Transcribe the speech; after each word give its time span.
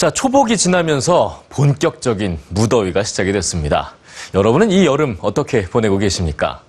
자, 0.00 0.08
초복이 0.08 0.56
지나면서 0.56 1.44
본격적인 1.50 2.38
무더위가 2.48 3.02
시작이 3.02 3.32
됐습니다. 3.32 3.92
여러분은 4.32 4.70
이 4.70 4.86
여름 4.86 5.18
어떻게 5.20 5.60
보내고 5.64 5.98
계십니까? 5.98 6.62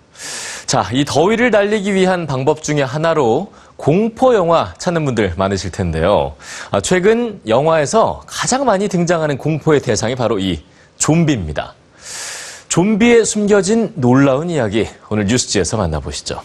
자, 0.66 0.90
이 0.92 1.06
더위를 1.06 1.50
날리기 1.50 1.94
위한 1.94 2.28
방법 2.28 2.62
중에 2.62 2.82
하나로 2.82 3.54
공포 3.78 4.36
영화 4.36 4.74
찾는 4.80 5.06
분들 5.06 5.36
많으실 5.38 5.72
텐데요. 5.72 6.36
아, 6.72 6.82
최근 6.82 7.40
영화에서 7.48 8.22
가장 8.28 8.66
많이 8.66 8.90
등장하는 8.90 9.38
공포의 9.38 9.80
대상이 9.80 10.16
바로 10.16 10.38
이 10.38 10.62
좀비입니다. 10.98 11.74
좀비에 12.68 13.24
숨겨진 13.24 13.94
놀라운 13.96 14.50
이야기 14.50 14.90
오늘 15.08 15.24
뉴스지에서 15.28 15.78
만나보시죠. 15.78 16.42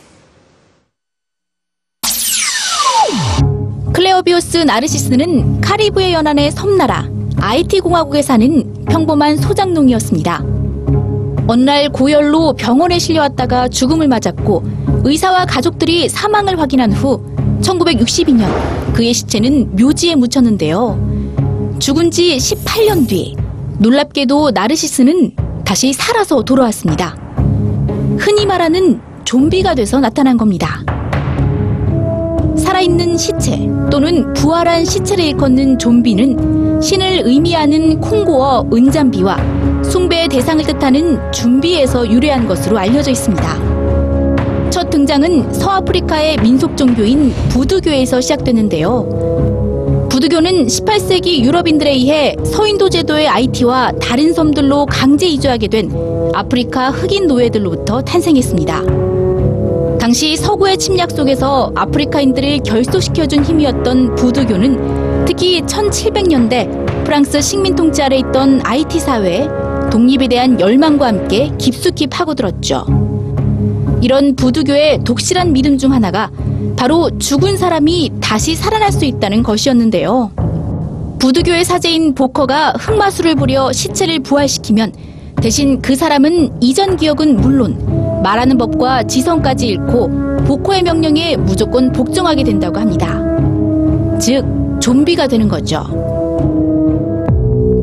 클레오비우스 4.17 4.59
나르시스는 4.59 5.61
카리브해 5.61 6.15
연안의 6.15 6.51
섬나라 6.53 7.07
아이티 7.39 7.81
공화국에 7.81 8.23
사는 8.23 8.85
평범한 8.87 9.37
소장농이었습니다. 9.37 10.43
어느 11.47 11.63
날 11.63 11.91
고열로 11.91 12.55
병원에 12.55 12.99
실려왔다가 12.99 13.69
죽음을 13.69 14.09
맞았고 14.09 14.65
의사와 15.05 15.45
가족들이 15.45 16.09
사망을 16.09 16.59
확인한 16.59 16.93
후 16.93 17.23
1962년 17.61 18.95
그의 18.95 19.13
시체는 19.13 19.77
묘지에 19.77 20.15
묻혔는데요. 20.15 21.77
죽은 21.79 22.11
지 22.11 22.37
18년 22.39 23.07
뒤 23.07 23.37
놀랍게도 23.79 24.53
나르시스는 24.53 25.33
다시 25.65 25.93
살아서 25.93 26.43
돌아왔습니다. 26.43 27.17
흔히 28.19 28.47
말하는 28.47 29.01
좀비가 29.25 29.75
돼서 29.75 30.01
나타난 30.01 30.39
겁니다. 30.39 30.86
살아있는 32.67 33.17
시체 33.17 33.57
또는 33.93 34.33
부활한 34.35 34.85
시체를 34.85 35.25
일컫는 35.25 35.79
좀비는 35.79 36.81
신을 36.83 37.23
의미하는 37.25 38.01
콩고어 38.01 38.67
은잠비와 38.73 39.83
숭배의 39.85 40.29
대상을 40.29 40.65
뜻하는 40.65 41.33
준비에서 41.33 42.11
유래한 42.11 42.49
것으로 42.49 42.77
알려져 42.77 43.13
있습니다. 43.13 44.71
첫 44.71 44.91
등장은 44.91 45.55
서아프리카의 45.55 46.39
민속 46.39 46.77
종교인 46.77 47.33
부두교에서 47.51 48.21
시작되는데요. 48.21 50.09
부두교는 50.11 50.67
18세기 50.67 51.45
유럽인들에 51.45 51.93
의해 51.93 52.35
서인도 52.45 52.89
제도의 52.89 53.29
아이티와 53.29 53.93
다른 54.03 54.33
섬들로 54.33 54.87
강제 54.87 55.29
이주하게 55.29 55.69
된 55.69 55.93
아프리카 56.35 56.91
흑인 56.91 57.29
노예들로부터 57.29 58.03
탄생했습니다. 58.03 59.06
당시 60.07 60.37
서구의 60.37 60.79
침략 60.79 61.11
속에서 61.11 61.73
아프리카인들을 61.75 62.61
결속시켜준 62.61 63.45
힘이었던 63.45 64.15
부두교는 64.15 65.25
특히 65.25 65.61
1700년대 65.63 67.05
프랑스 67.05 67.43
식민 67.43 67.75
통치 67.75 68.01
아래 68.03 68.19
있던 68.19 68.61
아이티 68.63 69.01
사회에 69.01 69.49
독립에 69.91 70.29
대한 70.29 70.61
열망과 70.61 71.09
함께 71.09 71.51
깊숙이 71.59 72.07
파고들었죠. 72.07 72.87
이런 74.01 74.37
부두교의 74.37 75.03
독실한 75.03 75.53
믿음 75.53 75.77
중 75.77 75.93
하나가 75.93 76.31
바로 76.77 77.11
죽은 77.19 77.57
사람이 77.57 78.13
다시 78.21 78.55
살아날 78.55 78.93
수 78.93 79.05
있다는 79.07 79.43
것이었는데요. 79.43 80.31
부두교의 81.19 81.65
사제인 81.65 82.15
보커가 82.15 82.75
흑마술을 82.79 83.35
부려 83.35 83.73
시체를 83.73 84.21
부활시키면 84.21 84.93
대신 85.43 85.83
그 85.83 85.97
사람은 85.97 86.59
이전 86.61 86.97
기억은 86.97 87.41
물론 87.41 88.06
말하는 88.23 88.59
법과 88.59 89.05
지성까지 89.05 89.67
잃고 89.69 90.11
보코의 90.47 90.83
명령에 90.83 91.37
무조건 91.37 91.93
복종하게 91.93 92.45
된다고 92.45 92.79
합니다. 92.79 93.21
즉, 94.19 94.45
좀비가 94.81 95.27
되는 95.27 95.49
거죠. 95.49 95.85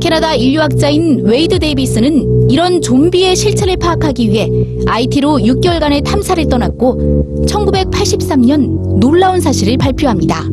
캐나다 0.02 0.36
인류학자인 0.36 1.22
웨이드 1.23 1.59
데이비스는 1.59 2.50
이런 2.50 2.81
좀비의 2.81 3.36
실체를 3.36 3.78
파악하기 3.78 4.30
위해 4.30 4.50
아이티로 4.86 5.38
6개월간의 5.38 6.03
탐사를 6.03 6.45
떠났고 6.50 7.46
1983년 7.47 9.00
놀라운 9.00 9.40
사실을 9.40 9.78
발표합니다. 9.78 10.44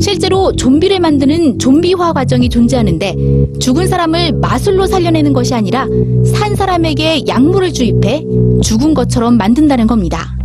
실제로 0.00 0.54
좀비를 0.54 1.00
만드는 1.00 1.58
좀비화 1.58 2.12
과정이 2.12 2.48
존재하는데 2.48 3.58
죽은 3.58 3.86
사람을 3.88 4.32
마술로 4.32 4.86
살려내는 4.86 5.32
것이 5.32 5.54
아니라 5.54 5.86
산 6.24 6.56
사람에게 6.56 7.26
약물을 7.26 7.72
주입해 7.72 8.24
죽은 8.62 8.94
것처럼 8.94 9.36
만든다는 9.36 9.86
겁니다. 9.86 10.39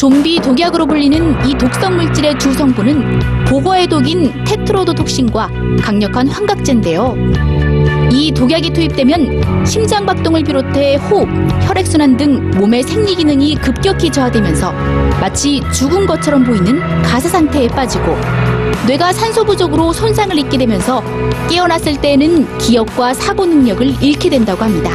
좀비 0.00 0.40
독약으로 0.40 0.86
불리는 0.86 1.46
이 1.46 1.52
독성 1.58 1.94
물질의 1.96 2.38
주 2.38 2.54
성분은 2.54 3.44
보거의 3.44 3.86
독인 3.86 4.44
테트로도톡신과 4.44 5.50
강력한 5.82 6.26
환각제인데요. 6.26 7.14
이 8.10 8.32
독약이 8.32 8.70
투입되면 8.70 9.66
심장 9.66 10.06
박동을 10.06 10.42
비롯해 10.42 10.96
호흡, 10.96 11.28
혈액순환 11.66 12.16
등 12.16 12.50
몸의 12.52 12.82
생리 12.84 13.14
기능이 13.14 13.56
급격히 13.56 14.10
저하되면서 14.10 14.72
마치 15.20 15.60
죽은 15.70 16.06
것처럼 16.06 16.44
보이는 16.44 16.80
가사 17.02 17.28
상태에 17.28 17.68
빠지고 17.68 18.16
뇌가 18.86 19.12
산소 19.12 19.44
부족으로 19.44 19.92
손상을 19.92 20.36
입게 20.38 20.58
되면서 20.58 21.02
깨어났을 21.48 22.00
때에는 22.00 22.58
기억과 22.58 23.14
사고 23.14 23.46
능력을 23.46 24.02
잃게 24.02 24.30
된다고 24.30 24.64
합니다. 24.64 24.90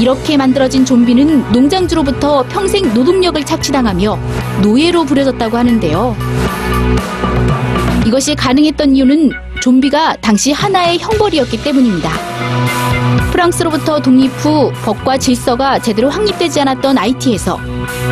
이렇게 0.00 0.36
만들어진 0.36 0.84
좀비는 0.84 1.52
농장주로부터 1.52 2.44
평생 2.48 2.92
노동력을 2.92 3.42
착취당하며 3.44 4.18
노예로 4.62 5.04
부려졌다고 5.04 5.56
하는데요. 5.56 6.16
이것이 8.06 8.34
가능했던 8.34 8.94
이유는 8.94 9.32
좀비가 9.60 10.16
당시 10.20 10.52
하나의 10.52 10.98
형벌이었기 10.98 11.62
때문입니다. 11.62 12.10
프랑스로부터 13.32 14.00
독립 14.00 14.28
후 14.28 14.72
법과 14.84 15.18
질서가 15.18 15.78
제대로 15.80 16.08
확립되지 16.08 16.60
않았던 16.60 16.96
IT에서 16.96 17.58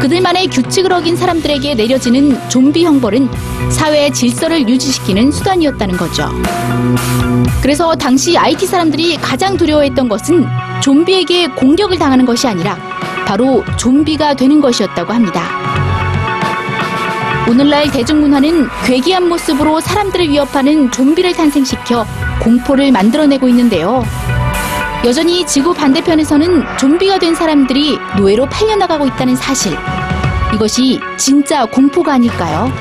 그들만의 0.01 0.49
규칙을 0.49 0.93
어긴 0.93 1.17
사람들에게 1.17 1.75
내려지는 1.75 2.49
좀비 2.49 2.85
형벌은 2.85 3.29
사회의 3.71 4.13
질서를 4.13 4.69
유지시키는 4.69 5.33
수단이었다는 5.33 5.97
거죠. 5.97 6.29
그래서 7.63 7.95
당시 7.95 8.37
IT 8.37 8.67
사람들이 8.67 9.17
가장 9.17 9.57
두려워했던 9.57 10.09
것은 10.09 10.47
좀비에게 10.83 11.49
공격을 11.49 11.99
당하는 11.99 12.27
것이 12.27 12.47
아니라 12.47 12.77
바로 13.27 13.65
좀비가 13.77 14.35
되는 14.35 14.61
것이었다고 14.61 15.13
합니다. 15.13 15.43
오늘날 17.49 17.91
대중문화는 17.91 18.69
괴기한 18.87 19.29
모습으로 19.29 19.81
사람들을 19.81 20.31
위협하는 20.31 20.91
좀비를 20.91 21.35
탄생시켜 21.35 22.07
공포를 22.43 22.91
만들어내고 22.91 23.49
있는데요. 23.49 24.03
여전히 25.05 25.47
지구 25.47 25.75
반대편에서는 25.75 26.79
좀비가 26.79 27.19
된 27.19 27.35
사람들이 27.35 27.99
노예로 28.17 28.47
팔려나가고 28.47 29.07
있다는 29.09 29.37
사실. 29.37 29.77
이것이 30.55 30.99
진짜 31.19 31.67
공포가 31.67 32.15
아닐까요? 32.15 32.73